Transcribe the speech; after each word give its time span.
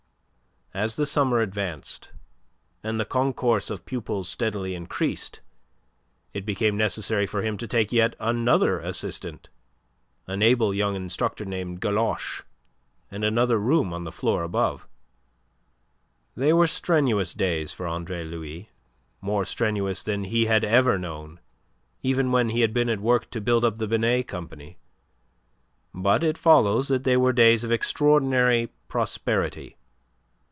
As 0.73 0.95
the 0.95 1.05
summer 1.05 1.41
advanced, 1.41 2.13
and 2.81 2.97
the 2.97 3.03
concourse 3.03 3.69
of 3.69 3.85
pupils 3.85 4.29
steadily 4.29 4.73
increased, 4.73 5.41
it 6.33 6.45
became 6.45 6.77
necessary 6.77 7.27
for 7.27 7.43
him 7.43 7.57
to 7.57 7.67
take 7.67 7.91
yet 7.91 8.15
another 8.21 8.79
assistant 8.79 9.49
an 10.27 10.41
able 10.41 10.73
young 10.73 10.95
instructor 10.95 11.43
named 11.43 11.81
Galoche 11.81 12.43
and 13.11 13.25
another 13.25 13.59
room 13.59 13.91
on 13.91 14.05
the 14.05 14.13
floor 14.13 14.43
above. 14.43 14.87
They 16.35 16.53
were 16.53 16.67
strenuous 16.67 17.33
days 17.33 17.73
for 17.73 17.85
Andre 17.85 18.23
Louis, 18.23 18.69
more 19.19 19.43
strenuous 19.43 20.03
than 20.03 20.23
he 20.23 20.45
had 20.45 20.63
ever 20.63 20.97
known, 20.97 21.41
even 22.01 22.31
when 22.31 22.49
he 22.51 22.61
had 22.61 22.73
been 22.73 22.87
at 22.87 23.01
work 23.01 23.29
to 23.31 23.41
build 23.41 23.65
up 23.65 23.77
the 23.77 23.89
Binet 23.89 24.25
Company; 24.29 24.77
but 25.93 26.23
it 26.23 26.37
follows 26.37 26.87
that 26.87 27.03
they 27.03 27.17
were 27.17 27.33
days 27.33 27.65
of 27.65 27.73
extraordinary 27.73 28.69
prosperity. 28.87 29.75